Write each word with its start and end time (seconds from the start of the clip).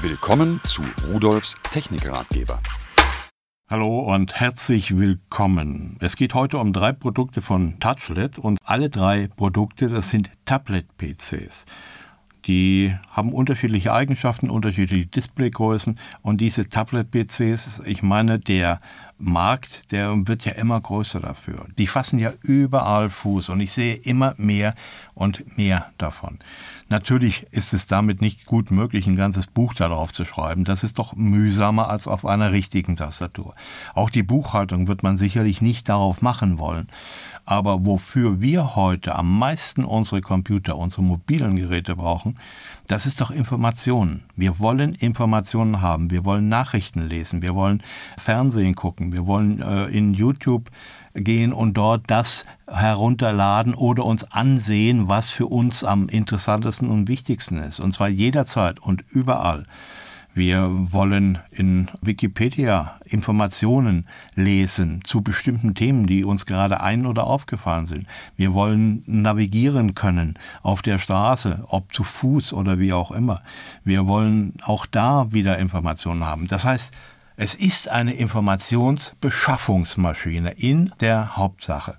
Willkommen 0.00 0.60
zu 0.62 0.82
Rudolfs 1.12 1.56
Technikratgeber. 1.72 2.60
Hallo 3.68 3.98
und 4.14 4.38
herzlich 4.38 4.96
willkommen. 4.96 5.96
Es 5.98 6.14
geht 6.14 6.34
heute 6.34 6.58
um 6.58 6.72
drei 6.72 6.92
Produkte 6.92 7.42
von 7.42 7.80
Touchlet 7.80 8.38
und 8.38 8.60
alle 8.62 8.90
drei 8.90 9.26
Produkte, 9.26 9.88
das 9.88 10.10
sind 10.10 10.30
Tablet-PCs. 10.44 11.64
Die 12.46 12.94
haben 13.10 13.32
unterschiedliche 13.32 13.92
Eigenschaften, 13.92 14.50
unterschiedliche 14.50 15.06
Displaygrößen 15.06 15.98
und 16.22 16.40
diese 16.40 16.68
Tablet-PCs, 16.68 17.82
ich 17.84 18.04
meine, 18.04 18.38
der 18.38 18.80
Markt, 19.18 19.90
der 19.92 20.26
wird 20.26 20.44
ja 20.44 20.52
immer 20.52 20.80
größer 20.80 21.20
dafür. 21.20 21.66
Die 21.78 21.86
fassen 21.86 22.18
ja 22.18 22.32
überall 22.42 23.10
Fuß 23.10 23.48
und 23.48 23.60
ich 23.60 23.72
sehe 23.72 23.94
immer 23.94 24.34
mehr 24.36 24.74
und 25.14 25.56
mehr 25.58 25.86
davon. 25.98 26.38
Natürlich 26.88 27.46
ist 27.50 27.74
es 27.74 27.86
damit 27.86 28.22
nicht 28.22 28.46
gut 28.46 28.70
möglich, 28.70 29.06
ein 29.06 29.16
ganzes 29.16 29.46
Buch 29.46 29.74
darauf 29.74 30.12
zu 30.12 30.24
schreiben. 30.24 30.64
Das 30.64 30.84
ist 30.84 30.98
doch 30.98 31.14
mühsamer 31.14 31.90
als 31.90 32.08
auf 32.08 32.24
einer 32.24 32.52
richtigen 32.52 32.96
Tastatur. 32.96 33.52
Auch 33.94 34.08
die 34.08 34.22
Buchhaltung 34.22 34.88
wird 34.88 35.02
man 35.02 35.18
sicherlich 35.18 35.60
nicht 35.60 35.88
darauf 35.88 36.22
machen 36.22 36.58
wollen. 36.58 36.86
Aber 37.44 37.86
wofür 37.86 38.42
wir 38.42 38.76
heute 38.76 39.14
am 39.14 39.38
meisten 39.38 39.84
unsere 39.84 40.20
Computer, 40.20 40.76
unsere 40.76 41.02
mobilen 41.02 41.56
Geräte 41.56 41.96
brauchen, 41.96 42.36
das 42.86 43.06
ist 43.06 43.20
doch 43.20 43.30
Informationen. 43.30 44.24
Wir 44.36 44.58
wollen 44.58 44.94
Informationen 44.94 45.80
haben. 45.80 46.10
Wir 46.10 46.26
wollen 46.26 46.48
Nachrichten 46.48 47.00
lesen. 47.00 47.42
Wir 47.42 47.54
wollen 47.54 47.82
Fernsehen 48.18 48.74
gucken. 48.74 49.07
Wir 49.12 49.26
wollen 49.26 49.60
äh, 49.60 49.86
in 49.86 50.14
YouTube 50.14 50.70
gehen 51.14 51.52
und 51.52 51.74
dort 51.74 52.04
das 52.06 52.44
herunterladen 52.66 53.74
oder 53.74 54.04
uns 54.04 54.24
ansehen, 54.24 55.08
was 55.08 55.30
für 55.30 55.46
uns 55.46 55.84
am 55.84 56.08
interessantesten 56.08 56.88
und 56.88 57.08
wichtigsten 57.08 57.58
ist. 57.58 57.80
Und 57.80 57.94
zwar 57.94 58.08
jederzeit 58.08 58.78
und 58.80 59.04
überall. 59.10 59.64
Wir 60.38 60.70
wollen 60.92 61.38
in 61.50 61.88
Wikipedia 62.00 63.00
Informationen 63.04 64.06
lesen 64.36 65.00
zu 65.02 65.20
bestimmten 65.20 65.74
Themen, 65.74 66.06
die 66.06 66.22
uns 66.22 66.46
gerade 66.46 66.80
ein- 66.80 67.06
oder 67.06 67.24
aufgefallen 67.24 67.88
sind. 67.88 68.06
Wir 68.36 68.54
wollen 68.54 69.02
navigieren 69.06 69.96
können 69.96 70.34
auf 70.62 70.80
der 70.80 71.00
Straße, 71.00 71.64
ob 71.66 71.92
zu 71.92 72.04
Fuß 72.04 72.52
oder 72.52 72.78
wie 72.78 72.92
auch 72.92 73.10
immer. 73.10 73.42
Wir 73.82 74.06
wollen 74.06 74.54
auch 74.62 74.86
da 74.86 75.32
wieder 75.32 75.58
Informationen 75.58 76.24
haben. 76.24 76.46
Das 76.46 76.64
heißt, 76.64 76.92
es 77.40 77.54
ist 77.54 77.88
eine 77.88 78.14
Informationsbeschaffungsmaschine 78.14 80.50
in 80.50 80.92
der 80.98 81.36
Hauptsache 81.36 81.96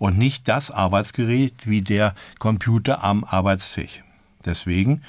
und 0.00 0.18
nicht 0.18 0.48
das 0.48 0.72
Arbeitsgerät 0.72 1.68
wie 1.68 1.82
der 1.82 2.16
Computer 2.40 3.04
am 3.04 3.22
Arbeitstisch. 3.22 4.02
Deswegen 4.44 5.02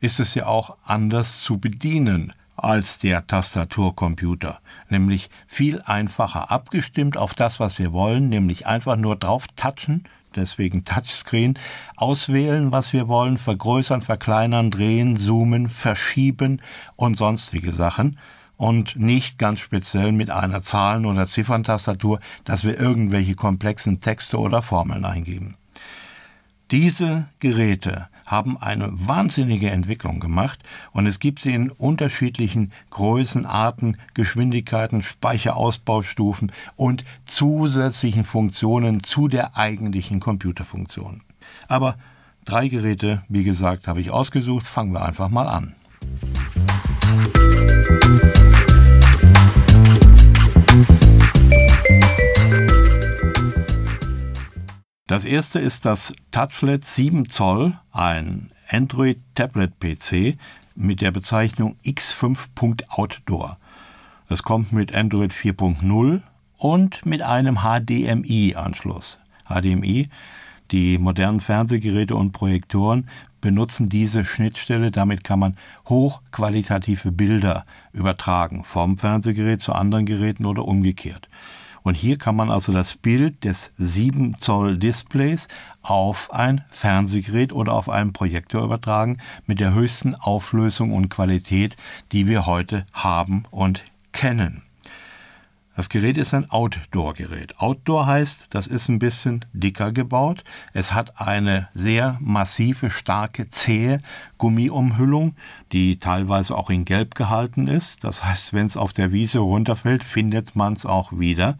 ist 0.00 0.20
es 0.20 0.34
ja 0.34 0.44
auch 0.44 0.76
anders 0.84 1.40
zu 1.40 1.56
bedienen 1.56 2.34
als 2.56 2.98
der 2.98 3.26
Tastaturcomputer, 3.26 4.60
nämlich 4.90 5.30
viel 5.46 5.80
einfacher 5.80 6.50
abgestimmt 6.50 7.16
auf 7.16 7.32
das, 7.32 7.58
was 7.58 7.78
wir 7.78 7.94
wollen, 7.94 8.28
nämlich 8.28 8.66
einfach 8.66 8.96
nur 8.96 9.16
drauf 9.16 9.46
touchen, 9.56 10.04
deswegen 10.36 10.84
Touchscreen, 10.84 11.58
auswählen, 11.96 12.70
was 12.70 12.92
wir 12.92 13.08
wollen, 13.08 13.38
vergrößern, 13.38 14.02
verkleinern, 14.02 14.70
drehen, 14.70 15.16
zoomen, 15.16 15.70
verschieben 15.70 16.60
und 16.96 17.16
sonstige 17.16 17.72
Sachen 17.72 18.18
und 18.62 18.94
nicht 18.94 19.38
ganz 19.38 19.58
speziell 19.58 20.12
mit 20.12 20.30
einer 20.30 20.62
Zahlen- 20.62 21.04
oder 21.04 21.26
Zifferntastatur, 21.26 22.20
dass 22.44 22.62
wir 22.62 22.78
irgendwelche 22.78 23.34
komplexen 23.34 23.98
Texte 23.98 24.38
oder 24.38 24.62
Formeln 24.62 25.04
eingeben. 25.04 25.56
Diese 26.70 27.26
Geräte 27.40 28.06
haben 28.24 28.56
eine 28.56 28.88
wahnsinnige 28.92 29.70
Entwicklung 29.70 30.20
gemacht 30.20 30.60
und 30.92 31.08
es 31.08 31.18
gibt 31.18 31.42
sie 31.42 31.52
in 31.52 31.72
unterschiedlichen 31.72 32.70
Größen, 32.90 33.46
Arten, 33.46 33.96
Geschwindigkeiten, 34.14 35.02
Speicherausbaustufen 35.02 36.52
und 36.76 37.04
zusätzlichen 37.24 38.22
Funktionen 38.22 39.02
zu 39.02 39.26
der 39.26 39.56
eigentlichen 39.56 40.20
Computerfunktion. 40.20 41.24
Aber 41.66 41.96
drei 42.44 42.68
Geräte, 42.68 43.24
wie 43.28 43.42
gesagt, 43.42 43.88
habe 43.88 44.00
ich 44.00 44.12
ausgesucht. 44.12 44.64
Fangen 44.64 44.92
wir 44.92 45.04
einfach 45.04 45.30
mal 45.30 45.48
an. 45.48 45.74
Das 55.12 55.26
erste 55.26 55.58
ist 55.58 55.84
das 55.84 56.14
Touchlet 56.30 56.82
7 56.82 57.28
Zoll, 57.28 57.78
ein 57.92 58.50
Android 58.70 59.18
Tablet 59.34 59.78
PC 59.78 60.38
mit 60.74 61.02
der 61.02 61.10
Bezeichnung 61.10 61.76
X5.Outdoor. 61.84 63.58
Es 64.30 64.42
kommt 64.42 64.72
mit 64.72 64.94
Android 64.94 65.30
4.0 65.30 66.22
und 66.56 67.04
mit 67.04 67.20
einem 67.20 67.58
HDMI-Anschluss. 67.58 69.18
HDMI, 69.46 70.08
die 70.70 70.96
modernen 70.96 71.40
Fernsehgeräte 71.40 72.16
und 72.16 72.32
Projektoren 72.32 73.06
benutzen 73.42 73.90
diese 73.90 74.24
Schnittstelle. 74.24 74.90
Damit 74.90 75.24
kann 75.24 75.40
man 75.40 75.58
hochqualitative 75.90 77.12
Bilder 77.12 77.66
übertragen, 77.92 78.64
vom 78.64 78.96
Fernsehgerät 78.96 79.60
zu 79.60 79.74
anderen 79.74 80.06
Geräten 80.06 80.46
oder 80.46 80.64
umgekehrt. 80.64 81.28
Und 81.82 81.94
hier 81.94 82.18
kann 82.18 82.36
man 82.36 82.50
also 82.50 82.72
das 82.72 82.94
Bild 82.96 83.44
des 83.44 83.72
7 83.76 84.36
Zoll 84.40 84.76
Displays 84.76 85.48
auf 85.82 86.32
ein 86.32 86.64
Fernsehgerät 86.70 87.52
oder 87.52 87.72
auf 87.72 87.88
einen 87.88 88.12
Projektor 88.12 88.64
übertragen 88.64 89.18
mit 89.46 89.60
der 89.60 89.74
höchsten 89.74 90.14
Auflösung 90.14 90.92
und 90.92 91.08
Qualität, 91.08 91.76
die 92.12 92.26
wir 92.26 92.46
heute 92.46 92.86
haben 92.92 93.44
und 93.50 93.82
kennen. 94.12 94.62
Das 95.74 95.88
Gerät 95.88 96.18
ist 96.18 96.34
ein 96.34 96.50
Outdoor-Gerät. 96.50 97.58
Outdoor 97.58 98.06
heißt, 98.06 98.54
das 98.54 98.66
ist 98.66 98.88
ein 98.88 98.98
bisschen 98.98 99.44
dicker 99.54 99.90
gebaut. 99.90 100.44
Es 100.74 100.92
hat 100.92 101.18
eine 101.18 101.68
sehr 101.72 102.18
massive, 102.20 102.90
starke, 102.90 103.48
zähe 103.48 104.02
Gummiumhüllung, 104.36 105.34
die 105.72 105.98
teilweise 105.98 106.56
auch 106.58 106.68
in 106.68 106.84
Gelb 106.84 107.14
gehalten 107.14 107.68
ist. 107.68 108.04
Das 108.04 108.22
heißt, 108.22 108.52
wenn 108.52 108.66
es 108.66 108.76
auf 108.76 108.92
der 108.92 109.12
Wiese 109.12 109.38
runterfällt, 109.38 110.04
findet 110.04 110.54
man 110.54 110.74
es 110.74 110.84
auch 110.84 111.12
wieder. 111.12 111.56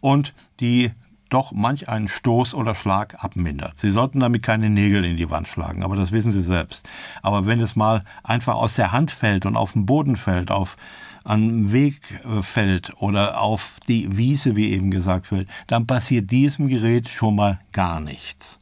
Und 0.00 0.32
die 0.60 0.92
doch 1.28 1.52
manch 1.52 1.88
einen 1.88 2.08
Stoß 2.08 2.54
oder 2.54 2.74
Schlag 2.74 3.22
abmindert. 3.22 3.76
Sie 3.76 3.90
sollten 3.90 4.20
damit 4.20 4.42
keine 4.42 4.70
Nägel 4.70 5.04
in 5.04 5.16
die 5.16 5.30
Wand 5.30 5.48
schlagen, 5.48 5.82
aber 5.82 5.96
das 5.96 6.12
wissen 6.12 6.32
Sie 6.32 6.42
selbst. 6.42 6.88
Aber 7.22 7.44
wenn 7.44 7.60
es 7.60 7.76
mal 7.76 8.00
einfach 8.22 8.54
aus 8.54 8.74
der 8.74 8.92
Hand 8.92 9.10
fällt 9.10 9.44
und 9.44 9.56
auf 9.56 9.72
den 9.72 9.84
Boden 9.84 10.16
fällt, 10.16 10.50
auf 10.50 10.76
Weg 11.24 12.20
äh, 12.24 12.42
fällt 12.42 12.92
oder 13.00 13.40
auf 13.40 13.76
die 13.88 14.16
Wiese, 14.16 14.56
wie 14.56 14.72
eben 14.72 14.90
gesagt 14.90 15.32
wird, 15.32 15.48
dann 15.66 15.86
passiert 15.86 16.30
diesem 16.30 16.68
Gerät 16.68 17.08
schon 17.08 17.36
mal 17.36 17.60
gar 17.72 18.00
nichts. 18.00 18.58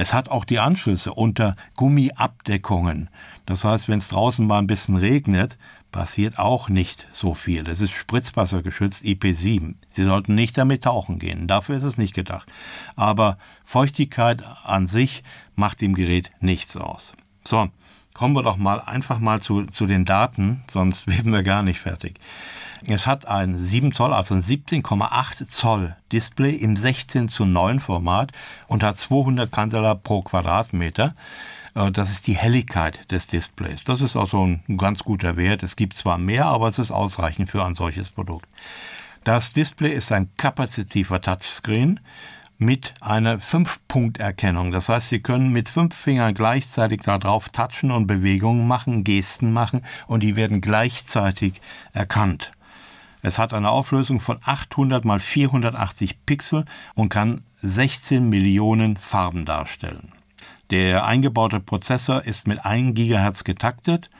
Es 0.00 0.14
hat 0.14 0.28
auch 0.28 0.44
die 0.44 0.60
Anschlüsse 0.60 1.12
unter 1.12 1.54
Gummiabdeckungen. 1.74 3.10
Das 3.46 3.64
heißt, 3.64 3.88
wenn 3.88 3.98
es 3.98 4.08
draußen 4.08 4.46
mal 4.46 4.58
ein 4.58 4.68
bisschen 4.68 4.96
regnet, 4.96 5.58
passiert 5.90 6.38
auch 6.38 6.68
nicht 6.68 7.08
so 7.10 7.34
viel. 7.34 7.68
Es 7.68 7.80
ist 7.80 7.90
spritzwassergeschützt 7.90 9.02
IP7. 9.02 9.74
Sie 9.88 10.04
sollten 10.04 10.36
nicht 10.36 10.56
damit 10.56 10.84
tauchen 10.84 11.18
gehen. 11.18 11.48
Dafür 11.48 11.76
ist 11.76 11.82
es 11.82 11.98
nicht 11.98 12.14
gedacht. 12.14 12.48
Aber 12.94 13.38
Feuchtigkeit 13.64 14.44
an 14.64 14.86
sich 14.86 15.24
macht 15.56 15.80
dem 15.80 15.94
Gerät 15.94 16.30
nichts 16.40 16.76
aus. 16.76 17.12
So, 17.44 17.68
kommen 18.18 18.34
wir 18.34 18.42
doch 18.42 18.56
mal 18.56 18.80
einfach 18.80 19.20
mal 19.20 19.40
zu, 19.40 19.66
zu 19.66 19.86
den 19.86 20.04
Daten, 20.04 20.64
sonst 20.68 21.06
werden 21.06 21.32
wir 21.32 21.44
gar 21.44 21.62
nicht 21.62 21.78
fertig. 21.78 22.18
Es 22.84 23.06
hat 23.06 23.28
ein 23.28 23.56
7 23.56 23.94
Zoll, 23.94 24.12
also 24.12 24.34
ein 24.34 24.42
17,8 24.42 25.48
Zoll 25.48 25.96
Display 26.10 26.50
im 26.50 26.76
16 26.76 27.28
zu 27.28 27.44
9 27.44 27.78
Format 27.78 28.32
und 28.66 28.82
hat 28.82 28.96
200 28.96 29.52
Candela 29.52 29.94
pro 29.94 30.22
Quadratmeter. 30.22 31.14
Äh, 31.76 31.92
das 31.92 32.10
ist 32.10 32.26
die 32.26 32.36
Helligkeit 32.36 33.08
des 33.12 33.28
Displays. 33.28 33.84
Das 33.84 34.00
ist 34.00 34.16
also 34.16 34.44
ein 34.44 34.64
ganz 34.76 35.04
guter 35.04 35.36
Wert. 35.36 35.62
Es 35.62 35.76
gibt 35.76 35.94
zwar 35.94 36.18
mehr, 36.18 36.46
aber 36.46 36.68
es 36.68 36.80
ist 36.80 36.90
ausreichend 36.90 37.50
für 37.50 37.64
ein 37.64 37.76
solches 37.76 38.10
Produkt. 38.10 38.48
Das 39.22 39.52
Display 39.52 39.92
ist 39.92 40.10
ein 40.10 40.30
kapazitiver 40.36 41.20
Touchscreen 41.20 42.00
mit 42.58 42.94
einer 43.00 43.38
Fünf-Punkt-Erkennung. 43.38 44.72
Das 44.72 44.88
heißt, 44.88 45.08
Sie 45.08 45.20
können 45.20 45.52
mit 45.52 45.68
fünf 45.68 45.94
Fingern 45.94 46.34
gleichzeitig 46.34 47.02
darauf 47.02 47.48
touchen 47.48 47.92
und 47.92 48.08
Bewegungen 48.08 48.66
machen, 48.66 49.04
Gesten 49.04 49.52
machen 49.52 49.82
und 50.08 50.24
die 50.24 50.34
werden 50.34 50.60
gleichzeitig 50.60 51.60
erkannt. 51.92 52.50
Es 53.22 53.38
hat 53.38 53.54
eine 53.54 53.70
Auflösung 53.70 54.20
von 54.20 54.38
800 54.44 55.04
mal 55.04 55.20
480 55.20 56.26
Pixel 56.26 56.64
und 56.94 57.08
kann 57.08 57.40
16 57.62 58.28
Millionen 58.28 58.96
Farben 58.96 59.44
darstellen. 59.44 60.12
Der 60.70 61.06
eingebaute 61.06 61.60
Prozessor 61.60 62.24
ist 62.24 62.46
mit 62.46 62.64
1 62.64 62.94
GHz 62.94 63.44
getaktet 63.44 64.10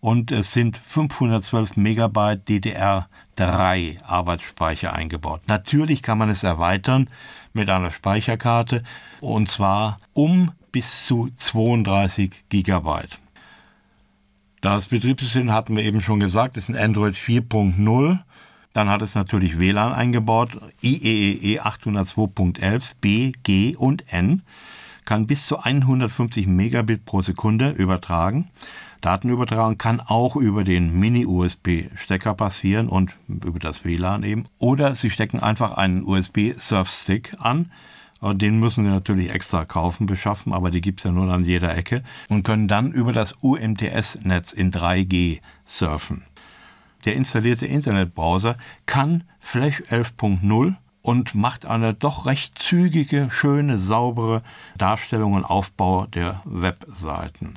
und 0.00 0.30
es 0.30 0.52
sind 0.52 0.76
512 0.76 1.76
Megabyte 1.76 2.48
DDR3 2.48 4.04
Arbeitsspeicher 4.04 4.92
eingebaut. 4.92 5.42
Natürlich 5.48 6.02
kann 6.02 6.18
man 6.18 6.30
es 6.30 6.42
erweitern 6.42 7.08
mit 7.52 7.68
einer 7.70 7.90
Speicherkarte 7.90 8.82
und 9.20 9.50
zwar 9.50 9.98
um 10.12 10.52
bis 10.72 11.06
zu 11.06 11.28
32 11.34 12.44
Gigabyte. 12.48 13.18
Das 14.60 14.86
Betriebssystem 14.86 15.52
hatten 15.52 15.76
wir 15.76 15.84
eben 15.84 16.00
schon 16.00 16.20
gesagt, 16.20 16.56
ist 16.56 16.68
ein 16.68 16.76
Android 16.76 17.14
4.0. 17.14 18.18
Dann 18.72 18.88
hat 18.88 19.02
es 19.02 19.14
natürlich 19.14 19.58
WLAN 19.58 19.92
eingebaut, 19.92 20.58
IEEE 20.82 21.62
802.11, 21.62 22.82
B, 23.00 23.32
G 23.42 23.76
und 23.76 24.12
N, 24.12 24.42
kann 25.04 25.26
bis 25.26 25.46
zu 25.46 25.58
150 25.60 26.46
Megabit 26.46 27.04
pro 27.04 27.22
Sekunde 27.22 27.70
übertragen. 27.70 28.50
Datenübertragung 29.00 29.78
kann 29.78 30.00
auch 30.00 30.36
über 30.36 30.64
den 30.64 30.98
Mini-USB-Stecker 30.98 32.34
passieren 32.34 32.88
und 32.88 33.14
über 33.28 33.58
das 33.58 33.84
WLAN 33.84 34.24
eben. 34.24 34.44
Oder 34.58 34.94
Sie 34.94 35.10
stecken 35.10 35.40
einfach 35.40 35.76
einen 35.76 36.04
USB-Surf-Stick 36.04 37.36
an. 37.38 37.70
Den 38.20 38.58
müssen 38.58 38.84
Sie 38.84 38.90
natürlich 38.90 39.30
extra 39.30 39.64
kaufen, 39.64 40.06
beschaffen, 40.06 40.52
aber 40.52 40.72
die 40.72 40.80
gibt 40.80 41.00
es 41.00 41.04
ja 41.04 41.12
nur 41.12 41.32
an 41.32 41.44
jeder 41.44 41.76
Ecke 41.76 42.02
und 42.28 42.42
können 42.42 42.66
dann 42.66 42.90
über 42.90 43.12
das 43.12 43.34
UMTS-Netz 43.40 44.52
in 44.52 44.72
3G 44.72 45.38
surfen. 45.64 46.24
Der 47.04 47.14
installierte 47.14 47.66
Internetbrowser 47.66 48.56
kann 48.86 49.22
Flash 49.38 49.82
11.0 49.82 50.74
und 51.02 51.34
macht 51.36 51.64
eine 51.64 51.94
doch 51.94 52.26
recht 52.26 52.60
zügige, 52.60 53.28
schöne, 53.30 53.78
saubere 53.78 54.42
Darstellung 54.76 55.34
und 55.34 55.44
Aufbau 55.44 56.06
der 56.06 56.42
Webseiten. 56.44 57.54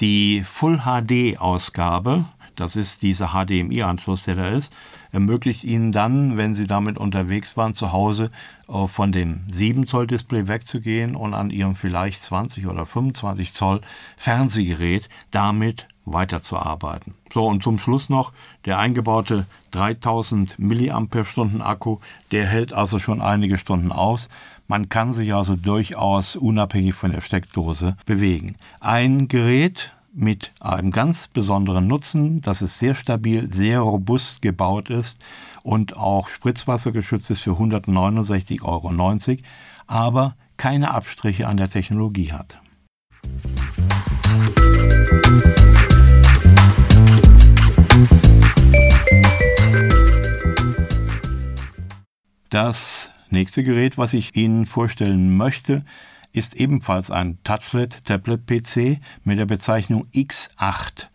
Die 0.00 0.42
Full 0.42 0.82
HD 0.84 1.38
Ausgabe, 1.38 2.26
das 2.54 2.76
ist 2.76 3.00
dieser 3.00 3.28
HDMI-Anschluss, 3.28 4.24
der 4.24 4.36
da 4.36 4.48
ist, 4.48 4.70
ermöglicht 5.10 5.64
Ihnen 5.64 5.90
dann, 5.90 6.36
wenn 6.36 6.54
Sie 6.54 6.66
damit 6.66 6.98
unterwegs 6.98 7.56
waren, 7.56 7.72
zu 7.72 7.92
Hause 7.92 8.30
äh, 8.68 8.86
von 8.88 9.10
dem 9.10 9.46
7 9.50 9.86
Zoll 9.86 10.06
Display 10.06 10.48
wegzugehen 10.48 11.16
und 11.16 11.32
an 11.32 11.48
Ihrem 11.48 11.76
vielleicht 11.76 12.20
20 12.20 12.66
oder 12.66 12.84
25 12.84 13.54
Zoll 13.54 13.80
Fernsehgerät 14.18 15.08
damit 15.30 15.88
weiterzuarbeiten. 16.04 17.14
So, 17.32 17.46
und 17.46 17.62
zum 17.62 17.78
Schluss 17.78 18.10
noch 18.10 18.32
der 18.66 18.78
eingebaute 18.78 19.46
3000 19.70 20.58
mAh 20.58 20.94
Akku, 21.60 21.98
der 22.32 22.46
hält 22.46 22.74
also 22.74 22.98
schon 22.98 23.22
einige 23.22 23.56
Stunden 23.56 23.92
aus. 23.92 24.28
Man 24.68 24.88
kann 24.88 25.12
sich 25.12 25.32
also 25.32 25.54
durchaus 25.54 26.34
unabhängig 26.34 26.94
von 26.94 27.12
der 27.12 27.20
Steckdose 27.20 27.96
bewegen. 28.04 28.56
Ein 28.80 29.28
Gerät 29.28 29.92
mit 30.12 30.50
einem 30.60 30.90
ganz 30.90 31.28
besonderen 31.28 31.86
Nutzen, 31.86 32.40
dass 32.40 32.62
es 32.62 32.78
sehr 32.78 32.96
stabil, 32.96 33.52
sehr 33.52 33.80
robust 33.80 34.42
gebaut 34.42 34.90
ist 34.90 35.24
und 35.62 35.96
auch 35.96 36.26
spritzwassergeschützt 36.26 37.30
ist 37.30 37.42
für 37.42 37.52
169,90 37.52 38.62
Euro, 38.64 38.90
aber 39.86 40.34
keine 40.56 40.92
Abstriche 40.92 41.46
an 41.46 41.58
der 41.58 41.70
Technologie 41.70 42.32
hat. 42.32 42.58
Das 52.50 53.10
nächste 53.36 53.62
Gerät, 53.62 53.98
was 53.98 54.14
ich 54.14 54.34
Ihnen 54.34 54.64
vorstellen 54.64 55.36
möchte, 55.36 55.84
ist 56.32 56.56
ebenfalls 56.56 57.10
ein 57.10 57.38
Touchlet-Tablet-PC 57.44 58.98
mit 59.24 59.38
der 59.38 59.44
Bezeichnung 59.44 60.06
X8. 60.14 61.08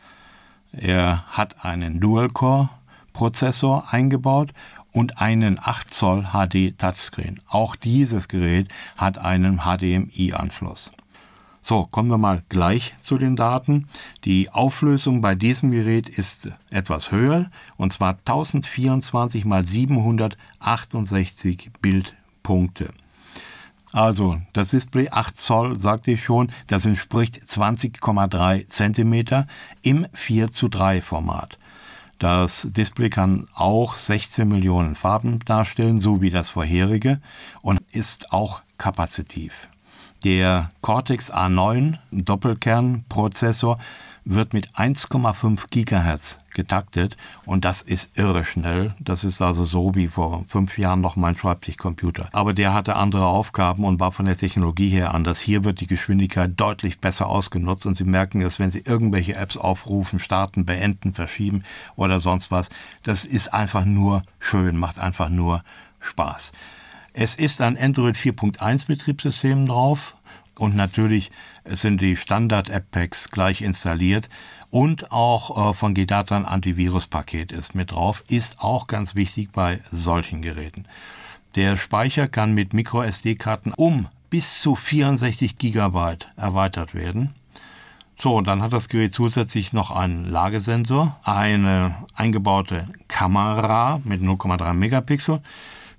Er 0.71 1.25
hat 1.29 1.65
einen 1.65 1.99
Dual-Core-Prozessor 1.99 3.91
eingebaut 3.91 4.51
und 4.91 5.19
einen 5.19 5.57
8 5.59 5.91
Zoll 5.91 6.27
HD 6.31 6.77
Touchscreen. 6.77 7.39
Auch 7.47 7.75
dieses 7.75 8.27
Gerät 8.27 8.67
hat 8.97 9.17
einen 9.17 9.61
HDMI-Anschluss. 9.61 10.91
So, 11.63 11.85
kommen 11.85 12.09
wir 12.09 12.17
mal 12.17 12.41
gleich 12.49 12.95
zu 13.03 13.19
den 13.19 13.35
Daten. 13.35 13.87
Die 14.25 14.49
Auflösung 14.49 15.21
bei 15.21 15.35
diesem 15.35 15.69
Gerät 15.71 16.09
ist 16.09 16.49
etwas 16.71 17.11
höher, 17.11 17.51
und 17.77 17.93
zwar 17.93 18.17
1024 18.25 19.45
mal 19.45 19.63
768 19.65 21.69
Bildpunkte. 21.81 22.89
Also, 23.93 24.41
das 24.53 24.69
Display 24.69 25.09
8 25.09 25.37
Zoll, 25.37 25.79
sagte 25.79 26.11
ich 26.11 26.23
schon, 26.23 26.49
das 26.67 26.85
entspricht 26.85 27.35
20,3 27.35 28.67
Zentimeter 28.67 29.47
im 29.81 30.07
4 30.13 30.51
zu 30.51 30.69
3 30.69 31.01
Format. 31.01 31.57
Das 32.17 32.67
Display 32.69 33.09
kann 33.09 33.47
auch 33.53 33.95
16 33.95 34.47
Millionen 34.47 34.95
Farben 34.95 35.39
darstellen, 35.39 36.01
so 36.01 36.21
wie 36.21 36.29
das 36.29 36.49
vorherige, 36.49 37.19
und 37.61 37.81
ist 37.91 38.31
auch 38.31 38.61
kapazitiv. 38.77 39.67
Der 40.23 40.69
Cortex 40.81 41.33
A9 41.33 41.97
Doppelkernprozessor 42.11 43.79
wird 44.23 44.53
mit 44.53 44.69
1,5 44.75 45.65
Gigahertz 45.71 46.37
getaktet 46.53 47.17
und 47.47 47.65
das 47.65 47.81
ist 47.81 48.15
irre 48.19 48.43
schnell. 48.43 48.93
Das 48.99 49.23
ist 49.23 49.41
also 49.41 49.65
so 49.65 49.95
wie 49.95 50.07
vor 50.07 50.45
fünf 50.47 50.77
Jahren 50.77 51.01
noch 51.01 51.15
mein 51.15 51.35
Schreibtischcomputer. 51.35 52.29
Aber 52.33 52.53
der 52.53 52.71
hatte 52.71 52.97
andere 52.97 53.25
Aufgaben 53.25 53.83
und 53.83 53.99
war 53.99 54.11
von 54.11 54.27
der 54.27 54.37
Technologie 54.37 54.89
her 54.89 55.15
anders. 55.15 55.39
Hier 55.39 55.63
wird 55.63 55.79
die 55.79 55.87
Geschwindigkeit 55.87 56.51
deutlich 56.55 56.99
besser 56.99 57.27
ausgenutzt 57.27 57.87
und 57.87 57.97
Sie 57.97 58.03
merken 58.03 58.41
es, 58.41 58.59
wenn 58.59 58.69
Sie 58.69 58.83
irgendwelche 58.85 59.35
Apps 59.35 59.57
aufrufen, 59.57 60.19
starten, 60.19 60.65
beenden, 60.65 61.13
verschieben 61.13 61.63
oder 61.95 62.19
sonst 62.19 62.51
was. 62.51 62.69
Das 63.01 63.25
ist 63.25 63.53
einfach 63.55 63.85
nur 63.85 64.21
schön, 64.39 64.77
macht 64.77 64.99
einfach 64.99 65.29
nur 65.29 65.63
Spaß. 65.99 66.51
Es 67.13 67.35
ist 67.35 67.59
ein 67.59 67.77
Android 67.77 68.15
4.1 68.15 68.87
Betriebssystem 68.87 69.67
drauf 69.67 70.15
und 70.57 70.77
natürlich 70.77 71.29
sind 71.65 71.99
die 71.99 72.15
Standard-App-Packs 72.15 73.31
gleich 73.31 73.61
installiert 73.61 74.29
und 74.69 75.11
auch 75.11 75.71
äh, 75.71 75.73
von 75.73 75.93
GData 75.93 76.37
ein 76.37 76.45
Antivirus-Paket 76.45 77.51
ist 77.51 77.75
mit 77.75 77.91
drauf, 77.91 78.23
ist 78.29 78.61
auch 78.61 78.87
ganz 78.87 79.13
wichtig 79.13 79.51
bei 79.51 79.81
solchen 79.91 80.41
Geräten. 80.41 80.85
Der 81.55 81.75
Speicher 81.75 82.29
kann 82.29 82.53
mit 82.53 82.73
MicroSD-Karten 82.73 83.73
um 83.73 84.07
bis 84.29 84.61
zu 84.61 84.75
64 84.75 85.57
GB 85.57 86.15
erweitert 86.37 86.95
werden. 86.95 87.35
So, 88.17 88.39
dann 88.39 88.61
hat 88.61 88.71
das 88.71 88.87
Gerät 88.87 89.13
zusätzlich 89.13 89.73
noch 89.73 89.91
einen 89.91 90.31
Lagesensor, 90.31 91.19
eine 91.25 91.93
eingebaute 92.13 92.87
Kamera 93.09 93.99
mit 94.05 94.21
0,3 94.21 94.73
Megapixel 94.73 95.39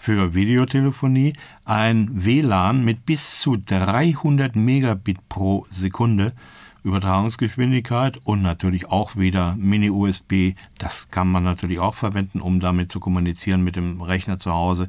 für 0.03 0.35
Videotelefonie, 0.35 1.35
ein 1.65 2.11
WLAN 2.13 2.85
mit 2.85 3.07
bis 3.07 3.41
zu 3.41 3.57
300 3.57 4.57
Megabit 4.57 5.29
pro 5.29 5.65
Sekunde 5.71 6.33
Übertragungsgeschwindigkeit 6.83 8.19
und 8.25 8.43
natürlich 8.43 8.87
auch 8.87 9.15
wieder 9.15 9.55
Mini-USB. 9.57 10.55
Das 10.77 11.13
kann 11.13 11.31
man 11.31 11.45
natürlich 11.45 11.79
auch 11.79 11.95
verwenden, 11.95 12.41
um 12.41 12.59
damit 12.59 12.91
zu 12.91 12.99
kommunizieren 12.99 13.63
mit 13.63 13.77
dem 13.77 14.03
Rechner 14.03 14.41
zu 14.41 14.53
Hause. 14.53 14.89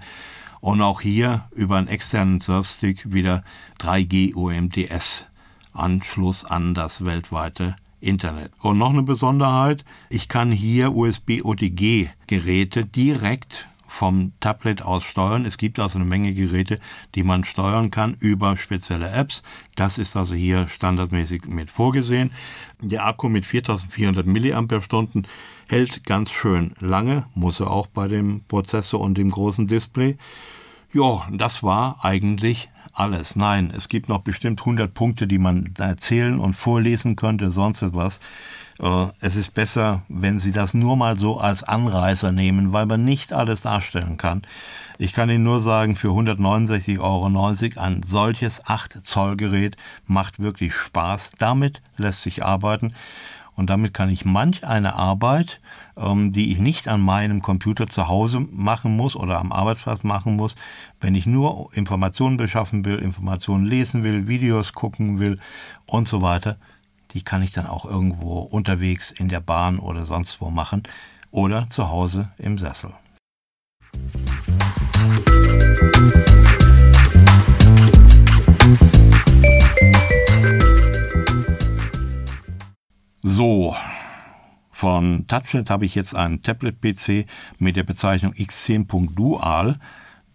Und 0.61 0.81
auch 0.81 0.99
hier 0.99 1.43
über 1.51 1.77
einen 1.77 1.89
externen 1.89 2.41
Surfstick 2.41 3.13
wieder 3.13 3.43
3G 3.81 4.33
UMTS 4.33 5.27
Anschluss 5.73 6.43
an 6.43 6.73
das 6.73 7.05
weltweite 7.05 7.75
Internet. 7.99 8.51
Und 8.63 8.79
noch 8.79 8.89
eine 8.89 9.03
Besonderheit, 9.03 9.85
ich 10.09 10.27
kann 10.27 10.51
hier 10.51 10.95
USB 10.95 11.41
OTG 11.43 12.09
Geräte 12.25 12.83
direkt 12.88 13.67
vom 13.93 14.33
Tablet 14.39 14.81
aus 14.81 15.03
steuern. 15.03 15.45
Es 15.45 15.57
gibt 15.57 15.79
also 15.79 16.00
eine 16.00 16.05
Menge 16.05 16.33
Geräte, 16.33 16.79
die 17.13 17.21
man 17.21 17.45
steuern 17.45 17.91
kann 17.91 18.15
über 18.19 18.57
spezielle 18.57 19.12
Apps. 19.12 19.43
Das 19.75 20.00
ist 20.00 20.17
also 20.17 20.33
hier 20.33 20.67
standardmäßig 20.67 21.45
mit 21.45 21.69
vorgesehen. 21.69 22.31
Der 22.81 23.05
Akku 23.05 23.29
mit 23.29 23.45
4400 23.45 24.25
mAh 24.25 25.23
hält 25.69 26.05
ganz 26.05 26.31
schön 26.31 26.73
lange, 26.79 27.27
muss 27.35 27.59
er 27.59 27.69
auch 27.69 27.85
bei 27.88 28.07
dem 28.07 28.43
Prozessor 28.47 29.00
und 29.00 29.15
dem 29.15 29.29
großen 29.29 29.67
Display. 29.67 30.17
Ja, 30.91 31.27
das 31.31 31.62
war 31.62 32.03
eigentlich 32.03 32.69
alles. 32.93 33.35
Nein, 33.35 33.71
es 33.75 33.89
gibt 33.89 34.09
noch 34.09 34.21
bestimmt 34.21 34.62
100 34.62 34.93
Punkte, 34.93 35.27
die 35.27 35.39
man 35.39 35.73
erzählen 35.77 36.39
und 36.39 36.55
vorlesen 36.55 37.15
könnte, 37.15 37.51
sonst 37.51 37.81
etwas. 37.81 38.19
Äh, 38.79 39.05
es 39.19 39.35
ist 39.35 39.53
besser, 39.53 40.03
wenn 40.09 40.39
Sie 40.39 40.51
das 40.51 40.73
nur 40.73 40.95
mal 40.95 41.17
so 41.17 41.39
als 41.39 41.63
Anreißer 41.63 42.31
nehmen, 42.31 42.73
weil 42.73 42.85
man 42.85 43.03
nicht 43.03 43.33
alles 43.33 43.62
darstellen 43.62 44.17
kann. 44.17 44.41
Ich 44.97 45.13
kann 45.13 45.29
Ihnen 45.29 45.43
nur 45.43 45.62
sagen, 45.62 45.95
für 45.95 46.09
169,90 46.09 47.00
Euro 47.00 47.81
ein 47.81 48.03
solches 48.03 48.65
8 48.65 49.05
Zoll 49.05 49.38
Gerät 49.38 49.75
macht 50.05 50.39
wirklich 50.39 50.73
Spaß. 50.73 51.31
Damit 51.38 51.81
lässt 51.97 52.23
sich 52.23 52.45
arbeiten. 52.45 52.93
Und 53.55 53.69
damit 53.69 53.93
kann 53.93 54.10
ich 54.10 54.25
manch 54.25 54.65
eine 54.65 54.95
Arbeit, 54.95 55.62
ähm, 55.95 56.31
die 56.31 56.51
ich 56.51 56.60
nicht 56.60 56.88
an 56.88 57.01
meinem 57.01 57.41
Computer 57.41 57.88
zu 57.88 58.07
Hause 58.07 58.39
machen 58.39 58.98
muss 58.98 59.15
oder 59.15 59.39
am 59.39 59.51
Arbeitsplatz 59.51 60.03
machen 60.03 60.36
muss, 60.36 60.55
wenn 61.00 61.15
ich 61.15 61.25
nur 61.25 61.69
Informationen 61.74 62.38
beschaffen 62.38 62.86
will, 62.86 62.95
Informationen 62.95 63.65
lesen 63.65 64.03
will, 64.03 64.27
Videos 64.27 64.74
gucken 64.74 65.19
will 65.19 65.39
und 65.86 66.07
so 66.07 66.22
weiter, 66.22 66.57
die 67.12 67.22
kann 67.22 67.43
ich 67.43 67.51
dann 67.51 67.67
auch 67.67 67.86
irgendwo 67.86 68.39
unterwegs 68.39 69.12
in 69.12 69.29
der 69.29 69.39
Bahn 69.39 69.77
oder 69.77 70.05
sonst 70.05 70.41
wo 70.41 70.50
machen 70.50 70.83
oder 71.31 71.69
zu 71.69 71.89
Hause 71.89 72.29
im 72.38 72.57
Sessel. 72.57 72.91
So, 83.25 83.73
Von 84.69 85.27
Touchnet 85.27 85.69
habe 85.69 85.85
ich 85.85 85.95
jetzt 85.95 86.13
einen 86.13 86.41
Tablet-PC 86.41 87.25
mit 87.57 87.77
der 87.77 87.83
Bezeichnung 87.83 88.33
X10.Dual. 88.33 89.79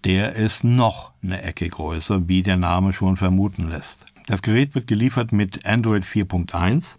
Der 0.04 0.32
ist 0.32 0.64
noch 0.64 1.12
eine 1.22 1.42
Ecke 1.42 1.68
größer, 1.68 2.28
wie 2.28 2.42
der 2.42 2.56
Name 2.56 2.94
schon 2.94 3.18
vermuten 3.18 3.68
lässt. 3.68 4.06
Das 4.26 4.40
Gerät 4.40 4.74
wird 4.74 4.86
geliefert 4.86 5.32
mit 5.32 5.66
Android 5.66 6.02
4.1 6.02 6.96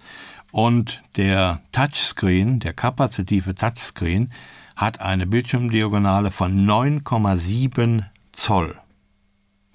und 0.52 1.02
der 1.18 1.62
Touchscreen, 1.72 2.60
der 2.60 2.74
kapazitive 2.74 3.56
Touchscreen, 3.56 4.30
hat 4.76 5.02
eine 5.02 5.26
Bildschirmdiagonale 5.26 6.30
von 6.30 6.68
9,7 6.68 8.04
Zoll. 8.32 8.80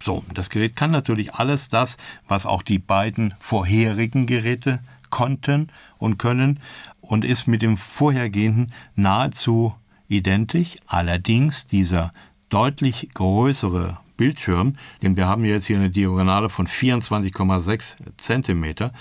So, 0.00 0.22
das 0.32 0.48
Gerät 0.48 0.76
kann 0.76 0.92
natürlich 0.92 1.34
alles 1.34 1.70
das, 1.70 1.96
was 2.28 2.46
auch 2.46 2.62
die 2.62 2.78
beiden 2.78 3.34
vorherigen 3.40 4.26
Geräte 4.26 4.78
konnten 5.14 5.68
und 5.98 6.18
können 6.18 6.58
und 7.00 7.24
ist 7.24 7.46
mit 7.46 7.62
dem 7.62 7.76
vorhergehenden 7.76 8.72
nahezu 8.96 9.72
identisch. 10.08 10.74
Allerdings 10.88 11.66
dieser 11.66 12.10
deutlich 12.48 13.10
größere 13.14 13.98
Bildschirm, 14.16 14.74
denn 15.02 15.16
wir 15.16 15.28
haben 15.28 15.44
jetzt 15.44 15.66
hier 15.66 15.76
eine 15.76 15.90
Diagonale 15.90 16.48
von 16.48 16.66
24,6 16.66 17.96
Zentimeter, 18.16 18.92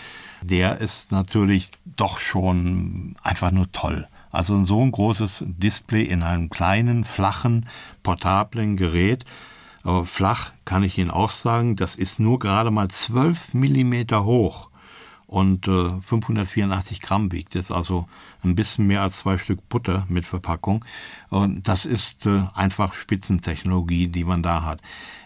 der 0.44 0.78
ist 0.78 1.12
natürlich 1.12 1.72
doch 1.96 2.20
schon 2.20 3.16
einfach 3.24 3.50
nur 3.50 3.72
toll. 3.72 4.08
Also 4.32 4.64
so 4.66 4.82
ein 4.82 4.92
großes 4.92 5.46
Display 5.48 6.04
in 6.04 6.22
einem 6.22 6.52
kleinen, 6.52 7.06
flachen, 7.06 7.68
portablen 8.04 8.78
Gerät. 8.78 9.26
Aber 9.82 10.06
flach 10.06 10.52
kann 10.64 10.84
ich 10.84 11.00
Ihnen 11.00 11.12
auch 11.12 11.32
sagen, 11.32 11.76
das 11.76 11.96
ist 11.96 12.20
nur 12.20 12.38
gerade 12.38 12.70
mal 12.70 12.88
12 12.88 13.56
Millimeter 13.56 14.26
hoch 14.26 14.70
und 15.34 15.68
äh, 15.68 15.90
584 16.02 17.02
Gramm 17.02 17.32
wiegt. 17.32 17.56
Jetzt 17.56 17.72
also 17.72 18.08
ein 18.44 18.54
bisschen 18.54 18.86
mehr 18.86 19.02
als 19.02 19.18
zwei 19.18 19.40
Stück 19.40 19.68
Butter 19.68 20.06
mit 20.08 20.28
Verpackung. 20.28 20.86
Und 21.32 21.68
das 21.68 21.86
ist 21.86 22.28
äh, 22.28 22.44
einfach 22.54 22.94
Spitzentechnologie, 22.94 24.10
die 24.10 24.26
man 24.26 24.44
da 24.44 24.64
hat. 24.64 24.82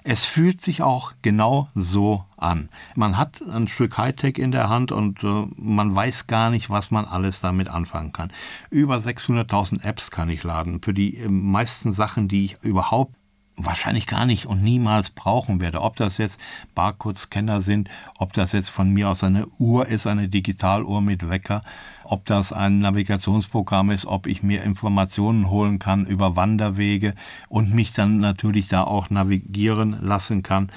Es 0.05 0.23
fühlt 0.23 0.61
sich 0.61 0.81
auch 0.81 1.11
genau 1.21 1.67
so 1.75 2.23
an. 2.37 2.69
Man 2.95 3.17
hat 3.17 3.41
ein 3.41 3.67
Stück 3.67 3.97
Hightech 3.97 4.37
in 4.37 4.53
der 4.53 4.69
Hand 4.69 4.93
und 4.93 5.21
äh, 5.25 5.47
man 5.57 5.93
weiß 5.93 6.27
gar 6.27 6.51
nicht, 6.51 6.69
was 6.69 6.89
man 6.89 7.03
alles 7.03 7.41
damit 7.41 7.67
anfangen 7.67 8.13
kann. 8.13 8.31
Über 8.69 8.99
600.000 8.99 9.83
Apps 9.83 10.09
kann 10.09 10.29
ich 10.29 10.41
laden. 10.41 10.81
Für 10.81 10.93
die 10.93 11.17
äh, 11.17 11.27
meisten 11.27 11.91
Sachen, 11.91 12.29
die 12.29 12.45
ich 12.45 12.57
überhaupt 12.61 13.16
wahrscheinlich 13.57 14.05
gar 14.05 14.25
nicht 14.25 14.45
und 14.45 14.63
niemals 14.63 15.09
brauchen 15.09 15.59
werde. 15.59 15.81
Ob 15.81 15.95
das 15.95 16.19
jetzt 16.19 16.39
Barcode-Scanner 16.75 17.61
sind, 17.61 17.89
ob 18.17 18.31
das 18.33 18.51
jetzt 18.51 18.69
von 18.69 18.91
mir 18.91 19.09
aus 19.09 19.23
eine 19.23 19.47
Uhr 19.57 19.87
ist, 19.87 20.05
eine 20.05 20.29
Digitaluhr 20.29 21.01
mit 21.01 21.27
Wecker, 21.27 21.61
ob 22.03 22.23
das 22.25 22.53
ein 22.53 22.79
Navigationsprogramm 22.79 23.89
ist, 23.89 24.05
ob 24.05 24.27
ich 24.27 24.43
mir 24.43 24.63
Informationen 24.63 25.49
holen 25.49 25.79
kann 25.79 26.05
über 26.05 26.35
Wanderwege 26.35 27.15
und 27.49 27.73
mich 27.73 27.93
dann 27.93 28.19
natürlich 28.19 28.67
da 28.67 28.83
auch 28.83 29.09
navigieren 29.09 29.97
lassen 30.01 30.43
kann 30.43 30.71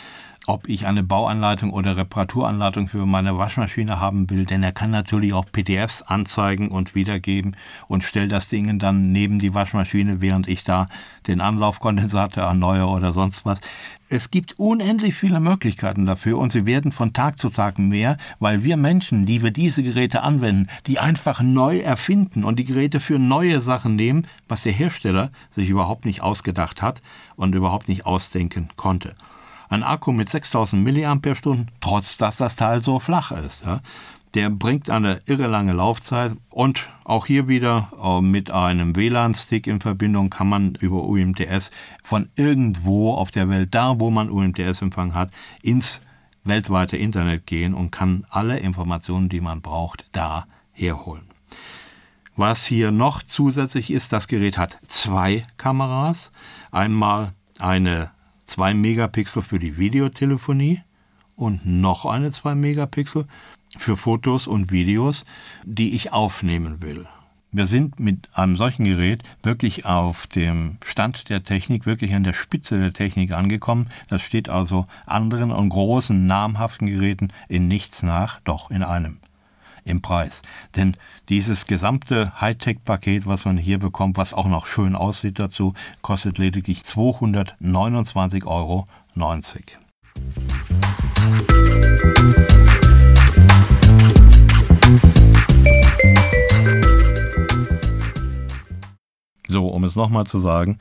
ob 0.46 0.68
ich 0.68 0.86
eine 0.86 1.02
Bauanleitung 1.02 1.70
oder 1.70 1.96
Reparaturanleitung 1.96 2.88
für 2.88 3.04
meine 3.04 3.36
Waschmaschine 3.36 4.00
haben 4.00 4.30
will, 4.30 4.46
denn 4.46 4.62
er 4.62 4.72
kann 4.72 4.90
natürlich 4.90 5.34
auch 5.34 5.44
PDFs 5.50 6.02
anzeigen 6.02 6.68
und 6.68 6.94
wiedergeben 6.94 7.56
und 7.88 8.04
stellt 8.04 8.32
das 8.32 8.48
Ding 8.48 8.78
dann 8.78 9.12
neben 9.12 9.38
die 9.38 9.54
Waschmaschine, 9.54 10.20
während 10.20 10.48
ich 10.48 10.64
da 10.64 10.86
den 11.26 11.40
Anlaufkondensator 11.40 12.44
erneuere 12.44 12.88
oder 12.88 13.12
sonst 13.12 13.44
was. 13.44 13.60
Es 14.08 14.30
gibt 14.30 14.58
unendlich 14.58 15.14
viele 15.14 15.38
Möglichkeiten 15.38 16.06
dafür 16.06 16.38
und 16.38 16.50
sie 16.52 16.66
werden 16.66 16.90
von 16.90 17.12
Tag 17.12 17.38
zu 17.38 17.50
Tag 17.50 17.78
mehr, 17.78 18.16
weil 18.40 18.64
wir 18.64 18.76
Menschen, 18.76 19.26
die 19.26 19.42
wir 19.42 19.52
diese 19.52 19.82
Geräte 19.82 20.22
anwenden, 20.22 20.68
die 20.86 20.98
einfach 20.98 21.42
neu 21.42 21.78
erfinden 21.78 22.44
und 22.44 22.58
die 22.58 22.64
Geräte 22.64 22.98
für 22.98 23.18
neue 23.18 23.60
Sachen 23.60 23.94
nehmen, 23.94 24.26
was 24.48 24.62
der 24.62 24.72
Hersteller 24.72 25.30
sich 25.50 25.68
überhaupt 25.68 26.06
nicht 26.06 26.22
ausgedacht 26.22 26.82
hat 26.82 27.02
und 27.36 27.54
überhaupt 27.54 27.88
nicht 27.88 28.04
ausdenken 28.04 28.68
konnte. 28.74 29.14
Ein 29.70 29.84
Akku 29.84 30.10
mit 30.10 30.28
6000 30.28 30.84
mAh, 30.84 31.20
trotz 31.80 32.16
dass 32.16 32.36
das 32.36 32.56
Teil 32.56 32.80
so 32.80 32.98
flach 32.98 33.30
ist. 33.30 33.64
Ja. 33.64 33.80
Der 34.34 34.50
bringt 34.50 34.90
eine 34.90 35.20
irre 35.26 35.46
lange 35.46 35.72
Laufzeit 35.72 36.32
und 36.50 36.88
auch 37.04 37.26
hier 37.26 37.46
wieder 37.46 37.92
äh, 38.02 38.20
mit 38.20 38.50
einem 38.50 38.96
WLAN-Stick 38.96 39.68
in 39.68 39.80
Verbindung 39.80 40.28
kann 40.28 40.48
man 40.48 40.74
über 40.74 41.04
UMTS 41.04 41.70
von 42.02 42.28
irgendwo 42.34 43.14
auf 43.14 43.30
der 43.30 43.48
Welt, 43.48 43.72
da 43.72 44.00
wo 44.00 44.10
man 44.10 44.28
UMTS-Empfang 44.28 45.14
hat, 45.14 45.30
ins 45.62 46.00
weltweite 46.42 46.96
Internet 46.96 47.46
gehen 47.46 47.72
und 47.72 47.92
kann 47.92 48.26
alle 48.28 48.58
Informationen, 48.58 49.28
die 49.28 49.40
man 49.40 49.62
braucht, 49.62 50.04
da 50.10 50.46
herholen. 50.72 51.28
Was 52.34 52.66
hier 52.66 52.90
noch 52.90 53.22
zusätzlich 53.22 53.92
ist, 53.92 54.12
das 54.12 54.26
Gerät 54.26 54.58
hat 54.58 54.78
zwei 54.86 55.46
Kameras. 55.58 56.32
Einmal 56.72 57.34
eine 57.60 58.10
2 58.50 58.74
Megapixel 58.74 59.42
für 59.42 59.60
die 59.60 59.76
Videotelefonie 59.76 60.80
und 61.36 61.64
noch 61.66 62.04
eine 62.04 62.32
2 62.32 62.56
Megapixel 62.56 63.26
für 63.78 63.96
Fotos 63.96 64.48
und 64.48 64.72
Videos, 64.72 65.24
die 65.64 65.94
ich 65.94 66.12
aufnehmen 66.12 66.82
will. 66.82 67.06
Wir 67.52 67.66
sind 67.66 68.00
mit 68.00 68.28
einem 68.34 68.56
solchen 68.56 68.86
Gerät 68.86 69.22
wirklich 69.44 69.86
auf 69.86 70.26
dem 70.26 70.78
Stand 70.84 71.28
der 71.28 71.44
Technik, 71.44 71.86
wirklich 71.86 72.12
an 72.12 72.24
der 72.24 72.32
Spitze 72.32 72.76
der 72.76 72.92
Technik 72.92 73.30
angekommen. 73.30 73.86
Das 74.08 74.20
steht 74.20 74.48
also 74.48 74.84
anderen 75.06 75.52
und 75.52 75.68
großen 75.68 76.26
namhaften 76.26 76.88
Geräten 76.88 77.28
in 77.48 77.68
nichts 77.68 78.02
nach, 78.02 78.40
doch 78.40 78.72
in 78.72 78.82
einem 78.82 79.19
im 79.90 80.00
Preis. 80.00 80.42
Denn 80.76 80.96
dieses 81.28 81.66
gesamte 81.66 82.32
Hightech-Paket, 82.40 83.26
was 83.26 83.44
man 83.44 83.58
hier 83.58 83.78
bekommt, 83.78 84.16
was 84.16 84.32
auch 84.32 84.46
noch 84.46 84.66
schön 84.66 84.94
aussieht 84.94 85.38
dazu, 85.38 85.74
kostet 86.00 86.38
lediglich 86.38 86.82
229,90 86.82 88.46
Euro. 88.46 88.86
So, 99.48 99.66
um 99.66 99.82
es 99.84 99.96
nochmal 99.96 100.26
zu 100.26 100.38
sagen, 100.38 100.78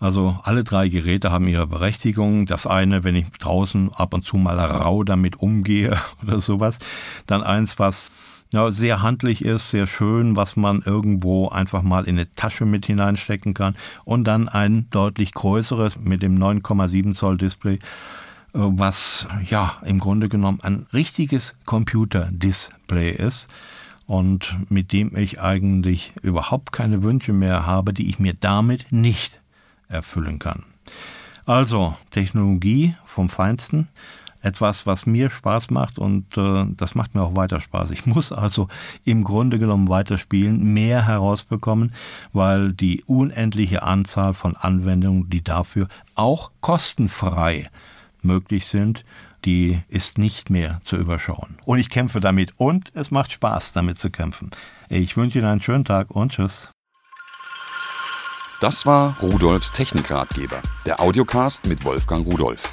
also 0.00 0.36
alle 0.44 0.62
drei 0.62 0.88
Geräte 0.88 1.32
haben 1.32 1.48
ihre 1.48 1.66
Berechtigung. 1.66 2.46
Das 2.46 2.66
eine, 2.66 3.02
wenn 3.02 3.16
ich 3.16 3.30
draußen 3.32 3.92
ab 3.92 4.14
und 4.14 4.24
zu 4.24 4.36
mal 4.36 4.58
rau 4.58 5.02
damit 5.02 5.36
umgehe 5.36 5.98
oder 6.22 6.40
sowas. 6.40 6.78
Dann 7.26 7.42
eins, 7.42 7.78
was 7.78 8.12
ja, 8.52 8.70
sehr 8.70 9.02
handlich 9.02 9.44
ist, 9.44 9.70
sehr 9.70 9.86
schön, 9.86 10.36
was 10.36 10.56
man 10.56 10.80
irgendwo 10.82 11.48
einfach 11.48 11.82
mal 11.82 12.04
in 12.04 12.16
eine 12.16 12.32
Tasche 12.32 12.64
mit 12.64 12.86
hineinstecken 12.86 13.54
kann. 13.54 13.74
Und 14.04 14.24
dann 14.24 14.48
ein 14.48 14.88
deutlich 14.90 15.34
größeres 15.34 15.98
mit 15.98 16.22
dem 16.22 16.38
9,7 16.38 17.14
Zoll 17.14 17.36
Display, 17.36 17.74
äh, 17.74 17.78
was 18.52 19.26
ja 19.44 19.76
im 19.84 19.98
Grunde 19.98 20.28
genommen 20.28 20.60
ein 20.62 20.86
richtiges 20.92 21.54
Computer-Display 21.66 23.10
ist 23.10 23.48
und 24.06 24.56
mit 24.70 24.92
dem 24.92 25.14
ich 25.14 25.40
eigentlich 25.40 26.14
überhaupt 26.22 26.72
keine 26.72 27.02
Wünsche 27.02 27.34
mehr 27.34 27.66
habe, 27.66 27.92
die 27.92 28.08
ich 28.08 28.18
mir 28.18 28.32
damit 28.32 28.90
nicht 28.90 29.40
erfüllen 29.88 30.38
kann. 30.38 30.64
Also 31.44 31.94
Technologie 32.10 32.94
vom 33.06 33.28
Feinsten 33.28 33.88
etwas, 34.40 34.86
was 34.86 35.06
mir 35.06 35.30
Spaß 35.30 35.70
macht 35.70 35.98
und 35.98 36.36
äh, 36.36 36.66
das 36.76 36.94
macht 36.94 37.14
mir 37.14 37.22
auch 37.22 37.36
weiter 37.36 37.60
Spaß. 37.60 37.90
Ich 37.90 38.06
muss 38.06 38.32
also 38.32 38.68
im 39.04 39.24
Grunde 39.24 39.58
genommen 39.58 39.88
weiterspielen, 39.88 40.72
mehr 40.72 41.06
herausbekommen, 41.06 41.92
weil 42.32 42.72
die 42.72 43.02
unendliche 43.04 43.82
Anzahl 43.82 44.34
von 44.34 44.56
Anwendungen, 44.56 45.28
die 45.30 45.42
dafür 45.42 45.88
auch 46.14 46.50
kostenfrei 46.60 47.70
möglich 48.22 48.66
sind, 48.66 49.04
die 49.44 49.80
ist 49.88 50.18
nicht 50.18 50.50
mehr 50.50 50.80
zu 50.82 50.96
überschauen. 50.96 51.56
Und 51.64 51.78
ich 51.78 51.90
kämpfe 51.90 52.20
damit 52.20 52.52
und 52.56 52.90
es 52.94 53.10
macht 53.10 53.32
Spaß, 53.32 53.72
damit 53.72 53.98
zu 53.98 54.10
kämpfen. 54.10 54.50
Ich 54.88 55.16
wünsche 55.16 55.38
Ihnen 55.38 55.48
einen 55.48 55.62
schönen 55.62 55.84
Tag 55.84 56.10
und 56.10 56.32
tschüss. 56.32 56.70
Das 58.60 58.86
war 58.86 59.16
Rudolfs 59.20 59.70
Technikratgeber, 59.70 60.60
der 60.84 60.98
Audiocast 60.98 61.66
mit 61.66 61.84
Wolfgang 61.84 62.26
Rudolf. 62.26 62.72